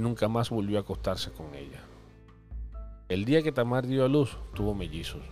nunca 0.00 0.28
más 0.28 0.50
volvió 0.50 0.78
a 0.78 0.82
acostarse 0.82 1.30
con 1.30 1.54
ella. 1.54 1.80
El 3.08 3.24
día 3.24 3.42
que 3.42 3.52
Tamar 3.52 3.86
dio 3.86 4.04
a 4.04 4.08
luz, 4.08 4.36
tuvo 4.54 4.74
mellizos. 4.74 5.22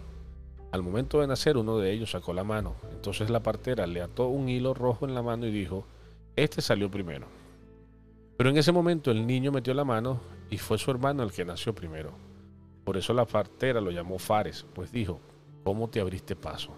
Al 0.72 0.82
momento 0.82 1.20
de 1.20 1.26
nacer, 1.26 1.56
uno 1.56 1.78
de 1.78 1.92
ellos 1.92 2.10
sacó 2.10 2.32
la 2.32 2.44
mano. 2.44 2.76
Entonces 2.90 3.30
la 3.30 3.42
partera 3.42 3.86
le 3.86 4.02
ató 4.02 4.28
un 4.28 4.48
hilo 4.48 4.74
rojo 4.74 5.06
en 5.06 5.14
la 5.14 5.22
mano 5.22 5.46
y 5.46 5.50
dijo, 5.50 5.86
este 6.36 6.62
salió 6.62 6.90
primero. 6.90 7.26
Pero 8.36 8.50
en 8.50 8.56
ese 8.56 8.72
momento 8.72 9.10
el 9.10 9.26
niño 9.26 9.52
metió 9.52 9.72
la 9.74 9.84
mano 9.84 10.20
y 10.50 10.58
fue 10.58 10.78
su 10.78 10.90
hermano 10.90 11.22
el 11.22 11.32
que 11.32 11.44
nació 11.44 11.74
primero. 11.74 12.12
Por 12.84 12.96
eso 12.96 13.12
la 13.12 13.26
partera 13.26 13.80
lo 13.80 13.90
llamó 13.90 14.18
Fares, 14.18 14.66
pues 14.74 14.92
dijo, 14.92 15.20
¿cómo 15.64 15.88
te 15.88 16.00
abriste 16.00 16.36
paso? 16.36 16.72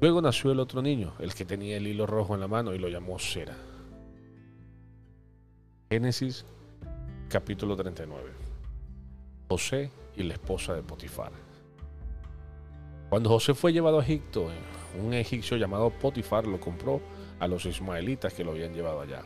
Luego 0.00 0.22
nació 0.22 0.52
el 0.52 0.60
otro 0.60 0.80
niño, 0.80 1.12
el 1.18 1.34
que 1.34 1.44
tenía 1.44 1.76
el 1.76 1.86
hilo 1.86 2.06
rojo 2.06 2.34
en 2.34 2.40
la 2.40 2.48
mano, 2.48 2.74
y 2.74 2.78
lo 2.78 2.88
llamó 2.88 3.18
Sera. 3.18 3.56
Génesis 5.90 6.46
capítulo 7.30 7.76
39. 7.76 8.28
José 9.48 9.92
y 10.16 10.24
la 10.24 10.32
esposa 10.34 10.74
de 10.74 10.82
Potifar. 10.82 11.30
Cuando 13.08 13.30
José 13.30 13.54
fue 13.54 13.72
llevado 13.72 14.00
a 14.00 14.02
Egipto, 14.02 14.48
un 15.00 15.14
egipcio 15.14 15.56
llamado 15.56 15.90
Potifar 15.90 16.48
lo 16.48 16.58
compró 16.58 17.00
a 17.38 17.46
los 17.46 17.66
ismaelitas 17.66 18.34
que 18.34 18.42
lo 18.42 18.50
habían 18.50 18.74
llevado 18.74 19.00
allá. 19.00 19.22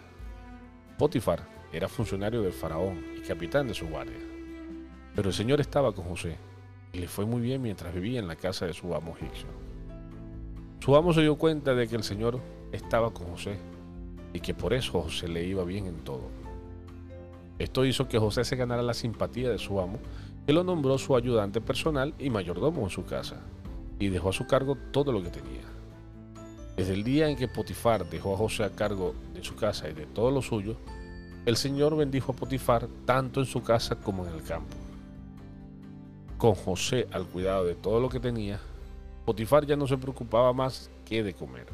Potifar 0.98 1.48
era 1.72 1.88
funcionario 1.88 2.42
del 2.42 2.52
faraón 2.52 3.02
y 3.16 3.20
capitán 3.22 3.68
de 3.68 3.74
su 3.74 3.88
guardia. 3.88 4.20
Pero 5.16 5.30
el 5.30 5.34
Señor 5.34 5.62
estaba 5.62 5.94
con 5.94 6.04
José 6.04 6.36
y 6.92 6.98
le 6.98 7.08
fue 7.08 7.24
muy 7.24 7.40
bien 7.40 7.62
mientras 7.62 7.94
vivía 7.94 8.20
en 8.20 8.28
la 8.28 8.36
casa 8.36 8.66
de 8.66 8.74
su 8.74 8.94
amo 8.94 9.16
egipcio. 9.16 9.48
Su 10.80 10.94
amo 10.94 11.14
se 11.14 11.22
dio 11.22 11.36
cuenta 11.36 11.74
de 11.74 11.88
que 11.88 11.96
el 11.96 12.04
Señor 12.04 12.38
estaba 12.70 13.14
con 13.14 13.28
José 13.28 13.56
y 14.34 14.40
que 14.40 14.52
por 14.52 14.74
eso 14.74 15.00
José 15.00 15.26
le 15.26 15.42
iba 15.42 15.64
bien 15.64 15.86
en 15.86 16.04
todo. 16.04 16.43
Esto 17.58 17.84
hizo 17.84 18.08
que 18.08 18.18
José 18.18 18.44
se 18.44 18.56
ganara 18.56 18.82
la 18.82 18.94
simpatía 18.94 19.50
de 19.50 19.58
su 19.58 19.80
amo, 19.80 19.98
que 20.46 20.52
lo 20.52 20.64
nombró 20.64 20.98
su 20.98 21.14
ayudante 21.14 21.60
personal 21.60 22.14
y 22.18 22.30
mayordomo 22.30 22.82
en 22.82 22.90
su 22.90 23.04
casa, 23.04 23.40
y 23.98 24.08
dejó 24.08 24.30
a 24.30 24.32
su 24.32 24.46
cargo 24.46 24.76
todo 24.90 25.12
lo 25.12 25.22
que 25.22 25.30
tenía. 25.30 25.62
Desde 26.76 26.94
el 26.94 27.04
día 27.04 27.28
en 27.28 27.36
que 27.36 27.46
Potifar 27.46 28.08
dejó 28.10 28.34
a 28.34 28.38
José 28.38 28.64
a 28.64 28.70
cargo 28.70 29.14
de 29.32 29.44
su 29.44 29.54
casa 29.54 29.88
y 29.88 29.92
de 29.92 30.06
todo 30.06 30.32
lo 30.32 30.42
suyo, 30.42 30.76
el 31.46 31.56
Señor 31.56 31.96
bendijo 31.96 32.32
a 32.32 32.36
Potifar 32.36 32.88
tanto 33.04 33.40
en 33.40 33.46
su 33.46 33.62
casa 33.62 33.96
como 33.96 34.26
en 34.26 34.34
el 34.34 34.42
campo. 34.42 34.76
Con 36.36 36.54
José 36.54 37.06
al 37.12 37.26
cuidado 37.26 37.64
de 37.64 37.76
todo 37.76 38.00
lo 38.00 38.08
que 38.08 38.18
tenía, 38.18 38.58
Potifar 39.24 39.64
ya 39.64 39.76
no 39.76 39.86
se 39.86 39.96
preocupaba 39.96 40.52
más 40.52 40.90
que 41.04 41.22
de 41.22 41.32
comer. 41.32 41.66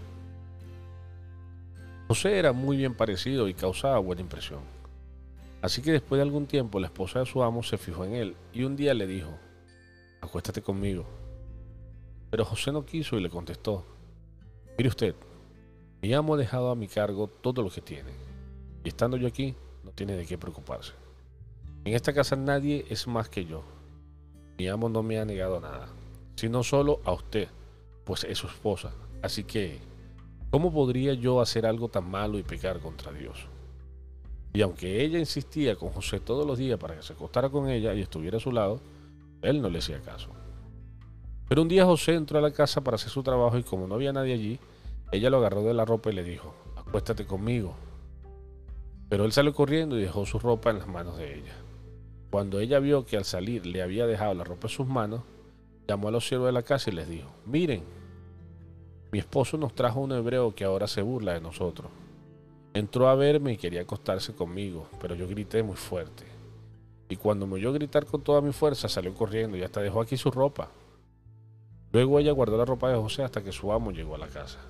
José 2.08 2.38
era 2.38 2.52
muy 2.52 2.76
bien 2.76 2.94
parecido 2.94 3.48
y 3.48 3.54
causaba 3.54 3.98
buena 3.98 4.20
impresión. 4.20 4.79
Así 5.62 5.82
que 5.82 5.92
después 5.92 6.18
de 6.18 6.22
algún 6.22 6.46
tiempo 6.46 6.80
la 6.80 6.86
esposa 6.86 7.18
de 7.18 7.26
su 7.26 7.42
amo 7.42 7.62
se 7.62 7.76
fijó 7.76 8.04
en 8.04 8.14
él 8.14 8.36
y 8.52 8.64
un 8.64 8.76
día 8.76 8.94
le 8.94 9.06
dijo, 9.06 9.30
acuéstate 10.20 10.62
conmigo. 10.62 11.04
Pero 12.30 12.44
José 12.44 12.72
no 12.72 12.86
quiso 12.86 13.16
y 13.16 13.20
le 13.20 13.28
contestó, 13.28 13.84
mire 14.78 14.88
usted, 14.88 15.14
mi 16.00 16.14
amo 16.14 16.34
ha 16.34 16.38
dejado 16.38 16.70
a 16.70 16.76
mi 16.76 16.88
cargo 16.88 17.26
todo 17.26 17.62
lo 17.62 17.70
que 17.70 17.82
tiene, 17.82 18.12
y 18.84 18.88
estando 18.88 19.18
yo 19.18 19.28
aquí, 19.28 19.54
no 19.84 19.90
tiene 19.90 20.16
de 20.16 20.24
qué 20.24 20.38
preocuparse. 20.38 20.92
En 21.84 21.94
esta 21.94 22.12
casa 22.14 22.36
nadie 22.36 22.86
es 22.88 23.06
más 23.06 23.28
que 23.28 23.44
yo. 23.44 23.62
Mi 24.56 24.68
amo 24.68 24.88
no 24.88 25.02
me 25.02 25.18
ha 25.18 25.24
negado 25.24 25.60
nada, 25.60 25.88
sino 26.36 26.62
solo 26.62 27.00
a 27.04 27.12
usted, 27.12 27.48
pues 28.04 28.24
es 28.24 28.38
su 28.38 28.46
esposa. 28.46 28.92
Así 29.22 29.44
que, 29.44 29.78
¿cómo 30.50 30.72
podría 30.72 31.12
yo 31.14 31.40
hacer 31.40 31.66
algo 31.66 31.88
tan 31.88 32.10
malo 32.10 32.38
y 32.38 32.42
pecar 32.42 32.80
contra 32.80 33.12
Dios? 33.12 33.49
Y 34.52 34.62
aunque 34.62 35.02
ella 35.02 35.18
insistía 35.18 35.76
con 35.76 35.90
José 35.90 36.20
todos 36.20 36.46
los 36.46 36.58
días 36.58 36.78
para 36.78 36.96
que 36.96 37.02
se 37.02 37.12
acostara 37.12 37.50
con 37.50 37.68
ella 37.68 37.94
y 37.94 38.00
estuviera 38.00 38.38
a 38.38 38.40
su 38.40 38.50
lado, 38.50 38.80
él 39.42 39.62
no 39.62 39.68
le 39.68 39.78
hacía 39.78 40.00
caso. 40.00 40.30
Pero 41.48 41.62
un 41.62 41.68
día 41.68 41.84
José 41.84 42.14
entró 42.14 42.38
a 42.38 42.42
la 42.42 42.52
casa 42.52 42.80
para 42.82 42.96
hacer 42.96 43.10
su 43.10 43.22
trabajo 43.22 43.58
y 43.58 43.62
como 43.62 43.86
no 43.86 43.94
había 43.94 44.12
nadie 44.12 44.34
allí, 44.34 44.58
ella 45.12 45.30
lo 45.30 45.38
agarró 45.38 45.62
de 45.62 45.74
la 45.74 45.84
ropa 45.84 46.10
y 46.10 46.14
le 46.14 46.22
dijo, 46.22 46.54
acuéstate 46.76 47.26
conmigo. 47.26 47.74
Pero 49.08 49.24
él 49.24 49.32
salió 49.32 49.52
corriendo 49.52 49.98
y 49.98 50.02
dejó 50.02 50.26
su 50.26 50.38
ropa 50.38 50.70
en 50.70 50.78
las 50.78 50.88
manos 50.88 51.16
de 51.16 51.34
ella. 51.34 51.54
Cuando 52.30 52.60
ella 52.60 52.78
vio 52.78 53.04
que 53.04 53.16
al 53.16 53.24
salir 53.24 53.66
le 53.66 53.82
había 53.82 54.06
dejado 54.06 54.34
la 54.34 54.44
ropa 54.44 54.68
en 54.68 54.74
sus 54.74 54.86
manos, 54.86 55.22
llamó 55.88 56.08
a 56.08 56.10
los 56.12 56.28
siervos 56.28 56.46
de 56.46 56.52
la 56.52 56.62
casa 56.62 56.90
y 56.90 56.94
les 56.94 57.08
dijo, 57.08 57.28
miren, 57.44 57.82
mi 59.10 59.18
esposo 59.18 59.56
nos 59.56 59.74
trajo 59.74 59.98
un 59.98 60.12
hebreo 60.12 60.54
que 60.54 60.64
ahora 60.64 60.86
se 60.86 61.02
burla 61.02 61.34
de 61.34 61.40
nosotros. 61.40 61.90
Entró 62.72 63.08
a 63.08 63.16
verme 63.16 63.52
y 63.52 63.56
quería 63.56 63.82
acostarse 63.82 64.32
conmigo, 64.32 64.88
pero 65.00 65.16
yo 65.16 65.26
grité 65.26 65.62
muy 65.62 65.74
fuerte. 65.74 66.24
Y 67.08 67.16
cuando 67.16 67.44
me 67.46 67.54
oyó 67.54 67.72
gritar 67.72 68.06
con 68.06 68.22
toda 68.22 68.40
mi 68.40 68.52
fuerza, 68.52 68.88
salió 68.88 69.12
corriendo 69.12 69.56
y 69.56 69.62
hasta 69.64 69.80
dejó 69.80 70.00
aquí 70.00 70.16
su 70.16 70.30
ropa. 70.30 70.70
Luego 71.90 72.20
ella 72.20 72.30
guardó 72.30 72.56
la 72.56 72.64
ropa 72.64 72.88
de 72.88 72.96
José 72.96 73.24
hasta 73.24 73.42
que 73.42 73.50
su 73.50 73.72
amo 73.72 73.90
llegó 73.90 74.14
a 74.14 74.18
la 74.18 74.28
casa. 74.28 74.60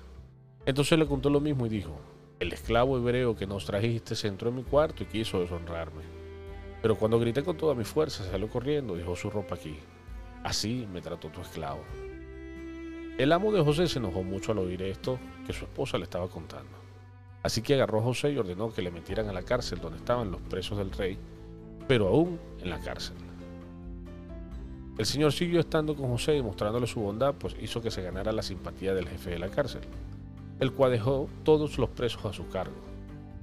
Entonces 0.65 0.97
le 0.97 1.05
contó 1.05 1.29
lo 1.29 1.39
mismo 1.39 1.67
y 1.67 1.69
dijo, 1.69 1.95
el 2.39 2.51
esclavo 2.51 2.97
hebreo 2.97 3.35
que 3.35 3.45
nos 3.45 3.65
trajiste 3.65 4.15
se 4.15 4.27
entró 4.27 4.49
en 4.49 4.55
mi 4.55 4.63
cuarto 4.63 5.03
y 5.03 5.05
quiso 5.05 5.39
deshonrarme. 5.39 6.01
Pero 6.81 6.95
cuando 6.95 7.19
grité 7.19 7.43
con 7.43 7.55
toda 7.55 7.75
mi 7.75 7.83
fuerza, 7.83 8.23
salió 8.23 8.49
corriendo 8.49 8.95
y 8.95 8.99
dejó 8.99 9.15
su 9.15 9.29
ropa 9.29 9.53
aquí. 9.53 9.77
Así 10.43 10.87
me 10.91 11.01
trató 11.01 11.29
tu 11.29 11.41
esclavo. 11.41 11.83
El 13.19 13.31
amo 13.31 13.51
de 13.51 13.63
José 13.63 13.87
se 13.87 13.99
enojó 13.99 14.23
mucho 14.23 14.53
al 14.53 14.57
oír 14.57 14.81
esto 14.81 15.19
que 15.45 15.53
su 15.53 15.65
esposa 15.65 15.99
le 15.99 16.05
estaba 16.05 16.27
contando. 16.27 16.80
Así 17.43 17.61
que 17.61 17.73
agarró 17.73 17.99
a 17.99 18.03
José 18.03 18.31
y 18.31 18.37
ordenó 18.37 18.71
que 18.71 18.81
le 18.81 18.91
metieran 18.91 19.27
a 19.29 19.33
la 19.33 19.43
cárcel 19.43 19.79
donde 19.79 19.97
estaban 19.97 20.31
los 20.31 20.41
presos 20.41 20.77
del 20.77 20.91
rey, 20.91 21.17
pero 21.87 22.07
aún 22.07 22.39
en 22.59 22.69
la 22.69 22.79
cárcel. 22.79 23.15
El 24.97 25.05
Señor 25.05 25.31
siguió 25.33 25.59
estando 25.59 25.95
con 25.95 26.09
José 26.09 26.37
y 26.37 26.43
mostrándole 26.43 26.85
su 26.85 26.99
bondad, 26.99 27.33
pues 27.33 27.55
hizo 27.59 27.81
que 27.81 27.89
se 27.89 28.03
ganara 28.03 28.31
la 28.31 28.43
simpatía 28.43 28.93
del 28.93 29.07
jefe 29.07 29.31
de 29.31 29.39
la 29.39 29.49
cárcel, 29.49 29.81
el 30.59 30.71
cual 30.73 30.91
dejó 30.91 31.27
todos 31.43 31.77
los 31.79 31.89
presos 31.89 32.23
a 32.25 32.33
su 32.33 32.47
cargo. 32.49 32.75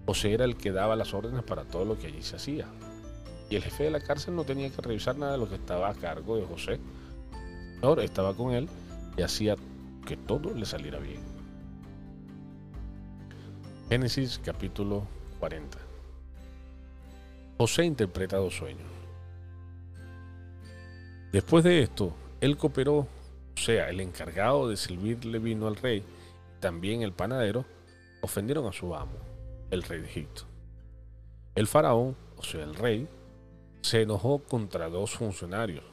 José 0.07 0.33
era 0.33 0.45
el 0.45 0.57
que 0.57 0.71
daba 0.71 0.95
las 0.95 1.12
órdenes 1.12 1.43
para 1.43 1.64
todo 1.64 1.85
lo 1.85 1.99
que 1.99 2.07
allí 2.07 2.23
se 2.23 2.37
hacía. 2.37 2.67
Y 3.50 3.57
el 3.57 3.62
jefe 3.62 3.85
de 3.85 3.90
la 3.90 4.00
cárcel 4.00 4.37
no 4.37 4.45
tenía 4.45 4.71
que 4.71 4.81
revisar 4.81 5.17
nada 5.17 5.33
de 5.33 5.38
lo 5.38 5.49
que 5.49 5.57
estaba 5.57 5.88
a 5.88 5.95
cargo 5.95 6.37
de 6.37 6.45
José. 6.45 6.78
Ahora 7.83 8.05
estaba 8.05 8.35
con 8.35 8.55
él 8.55 8.69
y 9.17 9.23
hacía 9.23 9.57
que 10.07 10.17
todo 10.17 10.55
le 10.55 10.64
saliera 10.64 10.99
bien. 10.99 11.38
Génesis 13.88 14.38
capítulo 14.45 15.07
40. 15.40 15.78
José 17.57 17.87
interpreta 17.87 18.37
dos 18.37 18.54
sueños. 18.54 18.87
Después 21.33 21.64
de 21.64 21.80
esto, 21.80 22.12
él 22.42 22.59
cooperó, 22.59 22.99
o 22.99 23.09
sea, 23.54 23.88
el 23.88 24.00
encargado 24.00 24.68
de 24.68 24.76
servirle 24.76 25.38
vino 25.38 25.66
al 25.66 25.76
rey, 25.76 26.00
y 26.00 26.61
también 26.61 27.00
el 27.00 27.14
panadero, 27.14 27.64
ofendieron 28.21 28.66
a 28.66 28.73
su 28.73 28.95
amo, 28.95 29.16
el 29.71 29.83
rey 29.83 30.02
de 30.02 30.07
Egipto. 30.07 30.42
El 31.54 31.66
faraón, 31.66 32.14
o 32.37 32.42
sea, 32.42 32.64
el 32.64 32.75
rey, 32.75 33.09
se 33.80 34.02
enojó 34.02 34.40
contra 34.40 34.90
dos 34.90 35.12
funcionarios, 35.12 35.85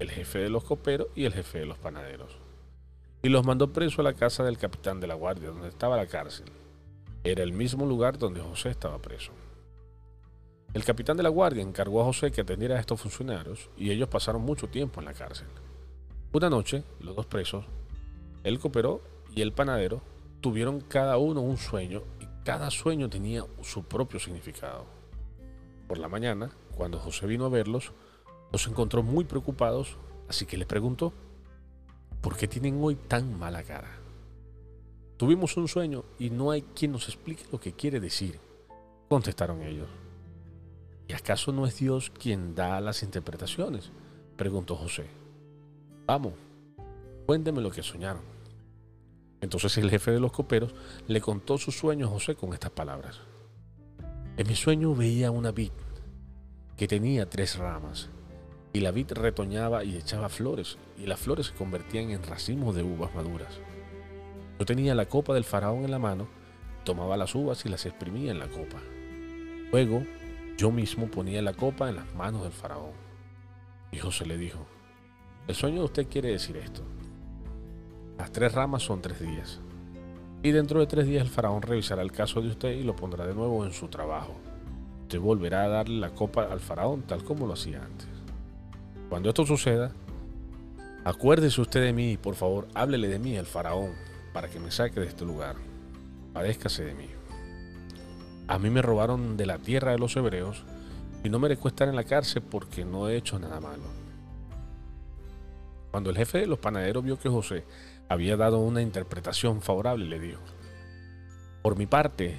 el 0.00 0.10
jefe 0.10 0.40
de 0.40 0.50
los 0.50 0.64
coperos 0.64 1.06
y 1.14 1.24
el 1.24 1.32
jefe 1.32 1.60
de 1.60 1.66
los 1.66 1.78
panaderos, 1.78 2.36
y 3.22 3.28
los 3.28 3.46
mandó 3.46 3.72
preso 3.72 4.00
a 4.00 4.04
la 4.04 4.14
casa 4.14 4.42
del 4.42 4.58
capitán 4.58 4.98
de 4.98 5.06
la 5.06 5.14
guardia, 5.14 5.50
donde 5.50 5.68
estaba 5.68 5.96
la 5.96 6.08
cárcel 6.08 6.46
era 7.24 7.42
el 7.42 7.54
mismo 7.54 7.86
lugar 7.86 8.18
donde 8.18 8.42
José 8.42 8.68
estaba 8.68 8.98
preso. 8.98 9.32
El 10.74 10.84
capitán 10.84 11.16
de 11.16 11.22
la 11.22 11.30
guardia 11.30 11.62
encargó 11.62 12.02
a 12.02 12.04
José 12.04 12.30
que 12.30 12.42
atendiera 12.42 12.76
a 12.76 12.80
estos 12.80 13.00
funcionarios 13.00 13.70
y 13.78 13.90
ellos 13.90 14.08
pasaron 14.08 14.42
mucho 14.42 14.68
tiempo 14.68 15.00
en 15.00 15.06
la 15.06 15.14
cárcel. 15.14 15.46
Una 16.32 16.50
noche, 16.50 16.84
los 17.00 17.16
dos 17.16 17.24
presos, 17.24 17.64
el 18.42 18.58
cooperó 18.58 19.00
y 19.34 19.40
el 19.40 19.52
panadero, 19.52 20.02
tuvieron 20.42 20.80
cada 20.82 21.16
uno 21.16 21.40
un 21.40 21.56
sueño 21.56 22.02
y 22.20 22.26
cada 22.44 22.70
sueño 22.70 23.08
tenía 23.08 23.46
su 23.62 23.84
propio 23.84 24.20
significado. 24.20 24.84
Por 25.88 25.96
la 25.96 26.08
mañana, 26.08 26.50
cuando 26.76 26.98
José 26.98 27.26
vino 27.26 27.46
a 27.46 27.48
verlos, 27.48 27.92
los 28.52 28.66
encontró 28.66 29.02
muy 29.02 29.24
preocupados, 29.24 29.96
así 30.28 30.44
que 30.44 30.58
le 30.58 30.66
preguntó, 30.66 31.14
¿por 32.20 32.36
qué 32.36 32.48
tienen 32.48 32.78
hoy 32.82 32.96
tan 32.96 33.38
mala 33.38 33.62
cara? 33.62 34.03
Tuvimos 35.16 35.56
un 35.56 35.68
sueño 35.68 36.04
y 36.18 36.30
no 36.30 36.50
hay 36.50 36.62
quien 36.62 36.92
nos 36.92 37.08
explique 37.08 37.44
lo 37.52 37.60
que 37.60 37.72
quiere 37.72 38.00
decir, 38.00 38.40
contestaron 39.08 39.62
ellos. 39.62 39.88
¿Y 41.06 41.12
acaso 41.12 41.52
no 41.52 41.66
es 41.66 41.78
Dios 41.78 42.10
quien 42.10 42.54
da 42.54 42.80
las 42.80 43.02
interpretaciones? 43.02 43.90
preguntó 44.36 44.74
José. 44.74 45.06
Vamos, 46.06 46.34
cuénteme 47.26 47.60
lo 47.60 47.70
que 47.70 47.82
soñaron. 47.82 48.22
Entonces 49.40 49.76
el 49.78 49.90
jefe 49.90 50.10
de 50.10 50.20
los 50.20 50.32
coperos 50.32 50.74
le 51.06 51.20
contó 51.20 51.58
su 51.58 51.70
sueño 51.70 52.06
a 52.06 52.10
José 52.10 52.34
con 52.34 52.52
estas 52.52 52.70
palabras. 52.70 53.20
En 54.36 54.48
mi 54.48 54.56
sueño 54.56 54.94
veía 54.94 55.30
una 55.30 55.52
vid 55.52 55.70
que 56.76 56.88
tenía 56.88 57.30
tres 57.30 57.56
ramas, 57.56 58.08
y 58.72 58.80
la 58.80 58.90
vid 58.90 59.12
retoñaba 59.12 59.84
y 59.84 59.96
echaba 59.96 60.28
flores, 60.28 60.76
y 60.98 61.06
las 61.06 61.20
flores 61.20 61.46
se 61.46 61.54
convertían 61.54 62.10
en 62.10 62.22
racimos 62.24 62.74
de 62.74 62.82
uvas 62.82 63.14
maduras. 63.14 63.60
Yo 64.58 64.64
tenía 64.64 64.94
la 64.94 65.06
copa 65.06 65.34
del 65.34 65.44
faraón 65.44 65.84
en 65.84 65.90
la 65.90 65.98
mano, 65.98 66.28
tomaba 66.84 67.16
las 67.16 67.34
uvas 67.34 67.64
y 67.66 67.68
las 67.68 67.86
exprimía 67.86 68.30
en 68.30 68.38
la 68.38 68.46
copa. 68.46 68.78
Luego 69.72 70.04
yo 70.56 70.70
mismo 70.70 71.08
ponía 71.08 71.42
la 71.42 71.54
copa 71.54 71.88
en 71.88 71.96
las 71.96 72.14
manos 72.14 72.44
del 72.44 72.52
faraón. 72.52 72.92
Y 73.90 73.98
José 73.98 74.26
le 74.26 74.38
dijo, 74.38 74.64
el 75.48 75.56
sueño 75.56 75.80
de 75.80 75.84
usted 75.86 76.06
quiere 76.08 76.30
decir 76.30 76.56
esto. 76.56 76.82
Las 78.16 78.30
tres 78.30 78.52
ramas 78.52 78.84
son 78.84 79.02
tres 79.02 79.18
días. 79.18 79.60
Y 80.44 80.52
dentro 80.52 80.78
de 80.78 80.86
tres 80.86 81.06
días 81.06 81.24
el 81.24 81.30
faraón 81.30 81.62
revisará 81.62 82.02
el 82.02 82.12
caso 82.12 82.40
de 82.40 82.48
usted 82.48 82.70
y 82.72 82.84
lo 82.84 82.94
pondrá 82.94 83.26
de 83.26 83.34
nuevo 83.34 83.64
en 83.64 83.72
su 83.72 83.88
trabajo. 83.88 84.34
Usted 85.02 85.18
volverá 85.18 85.64
a 85.64 85.68
darle 85.68 85.98
la 85.98 86.10
copa 86.10 86.44
al 86.44 86.60
faraón 86.60 87.02
tal 87.02 87.24
como 87.24 87.48
lo 87.48 87.54
hacía 87.54 87.82
antes. 87.84 88.06
Cuando 89.08 89.30
esto 89.30 89.44
suceda, 89.44 89.90
acuérdese 91.04 91.60
usted 91.60 91.82
de 91.82 91.92
mí 91.92 92.12
y 92.12 92.16
por 92.16 92.36
favor 92.36 92.68
háblele 92.74 93.08
de 93.08 93.18
mí 93.18 93.36
al 93.36 93.46
faraón 93.46 94.13
para 94.34 94.48
que 94.48 94.60
me 94.60 94.70
saque 94.70 95.00
de 95.00 95.06
este 95.06 95.24
lugar. 95.24 95.56
Padézcase 96.34 96.84
de 96.84 96.92
mí. 96.92 97.08
A 98.46 98.58
mí 98.58 98.68
me 98.68 98.82
robaron 98.82 99.38
de 99.38 99.46
la 99.46 99.56
tierra 99.56 99.92
de 99.92 99.98
los 99.98 100.14
hebreos 100.16 100.64
y 101.22 101.30
no 101.30 101.38
merezco 101.38 101.68
estar 101.68 101.88
en 101.88 101.96
la 101.96 102.04
cárcel 102.04 102.42
porque 102.42 102.84
no 102.84 103.08
he 103.08 103.16
hecho 103.16 103.38
nada 103.38 103.58
malo. 103.58 103.84
Cuando 105.90 106.10
el 106.10 106.16
jefe 106.18 106.38
de 106.40 106.46
los 106.46 106.58
panaderos 106.58 107.02
vio 107.02 107.18
que 107.18 107.30
José 107.30 107.64
había 108.10 108.36
dado 108.36 108.58
una 108.58 108.82
interpretación 108.82 109.62
favorable, 109.62 110.04
le 110.04 110.20
dijo, 110.20 110.42
por 111.62 111.78
mi 111.78 111.86
parte, 111.86 112.38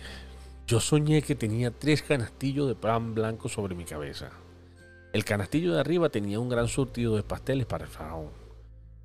yo 0.68 0.80
soñé 0.80 1.24
que 1.24 1.34
tenía 1.34 1.72
tres 1.72 2.04
canastillos 2.04 2.68
de 2.68 2.76
pan 2.76 3.16
blanco 3.16 3.50
sobre 3.50 3.74
mi 3.74 3.86
cabeza 3.86 4.30
el 5.16 5.24
canastillo 5.24 5.74
de 5.74 5.80
arriba 5.80 6.10
tenía 6.10 6.42
un 6.42 6.50
gran 6.50 6.68
surtido 6.68 7.16
de 7.16 7.24
pasteles 7.24 7.66
para 7.66 7.86
el 7.86 7.90
faraón, 7.90 8.32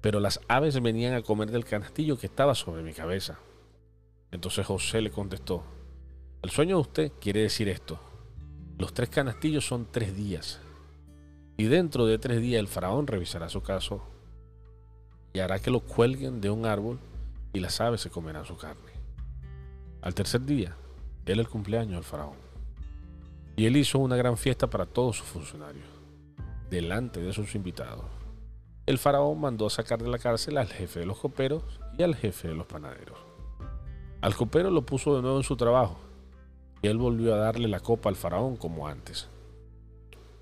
pero 0.00 0.20
las 0.20 0.40
aves 0.48 0.80
venían 0.80 1.14
a 1.14 1.22
comer 1.22 1.50
del 1.50 1.64
canastillo 1.64 2.18
que 2.18 2.26
estaba 2.26 2.54
sobre 2.54 2.82
mi 2.82 2.92
cabeza. 2.92 3.38
Entonces 4.30 4.66
José 4.66 5.02
le 5.02 5.10
contestó, 5.10 5.62
el 6.42 6.50
sueño 6.50 6.76
de 6.76 6.82
usted 6.82 7.12
quiere 7.20 7.40
decir 7.42 7.68
esto, 7.68 8.00
los 8.78 8.94
tres 8.94 9.10
canastillos 9.10 9.66
son 9.66 9.88
tres 9.90 10.16
días, 10.16 10.60
y 11.56 11.64
dentro 11.64 12.06
de 12.06 12.18
tres 12.18 12.40
días 12.40 12.60
el 12.60 12.68
faraón 12.68 13.06
revisará 13.06 13.48
su 13.48 13.62
caso 13.62 14.02
y 15.32 15.40
hará 15.40 15.58
que 15.58 15.70
lo 15.70 15.80
cuelguen 15.80 16.40
de 16.40 16.50
un 16.50 16.64
árbol 16.64 16.98
y 17.52 17.60
las 17.60 17.80
aves 17.80 18.00
se 18.00 18.10
comerán 18.10 18.46
su 18.46 18.56
carne. 18.56 18.92
Al 20.00 20.14
tercer 20.14 20.44
día, 20.44 20.76
era 21.26 21.40
el 21.40 21.48
cumpleaños 21.48 21.94
del 21.94 22.04
faraón, 22.04 22.36
y 23.54 23.66
él 23.66 23.76
hizo 23.76 23.98
una 23.98 24.16
gran 24.16 24.36
fiesta 24.36 24.68
para 24.68 24.86
todos 24.86 25.18
sus 25.18 25.26
funcionarios 25.26 25.86
delante 26.70 27.20
de 27.20 27.32
sus 27.32 27.54
invitados. 27.54 28.19
El 28.90 28.98
faraón 28.98 29.40
mandó 29.40 29.70
sacar 29.70 30.02
de 30.02 30.08
la 30.08 30.18
cárcel 30.18 30.58
al 30.58 30.66
jefe 30.66 30.98
de 30.98 31.06
los 31.06 31.16
coperos 31.16 31.62
y 31.96 32.02
al 32.02 32.16
jefe 32.16 32.48
de 32.48 32.54
los 32.54 32.66
panaderos. 32.66 33.20
Al 34.20 34.34
copero 34.34 34.68
lo 34.68 34.82
puso 34.82 35.14
de 35.14 35.22
nuevo 35.22 35.36
en 35.36 35.44
su 35.44 35.56
trabajo 35.56 35.96
y 36.82 36.88
él 36.88 36.98
volvió 36.98 37.32
a 37.32 37.38
darle 37.38 37.68
la 37.68 37.78
copa 37.78 38.08
al 38.08 38.16
faraón 38.16 38.56
como 38.56 38.88
antes. 38.88 39.28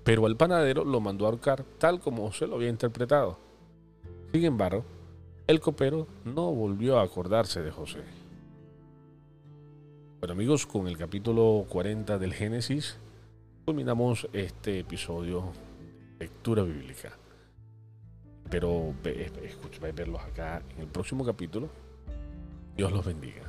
Pero 0.03 0.25
al 0.25 0.35
panadero 0.35 0.83
lo 0.83 0.99
mandó 0.99 1.25
a 1.25 1.29
ahorcar 1.29 1.63
tal 1.77 1.99
como 1.99 2.33
se 2.33 2.47
lo 2.47 2.55
había 2.55 2.69
interpretado. 2.69 3.37
Sin 4.31 4.43
embargo, 4.43 4.83
el 5.45 5.59
copero 5.59 6.07
no 6.25 6.51
volvió 6.51 6.97
a 6.97 7.03
acordarse 7.03 7.61
de 7.61 7.69
José. 7.69 8.01
Bueno 10.21 10.33
amigos, 10.33 10.65
con 10.65 10.87
el 10.87 10.97
capítulo 10.97 11.67
40 11.69 12.17
del 12.17 12.33
Génesis 12.33 12.97
culminamos 13.63 14.27
este 14.33 14.79
episodio 14.79 15.51
lectura 16.17 16.63
bíblica. 16.63 17.15
Pero 18.49 18.93
escúchame 19.43 19.91
verlos 19.91 20.21
acá 20.21 20.61
en 20.75 20.81
el 20.81 20.87
próximo 20.87 21.25
capítulo. 21.25 21.69
Dios 22.75 22.91
los 22.91 23.05
bendiga. 23.05 23.48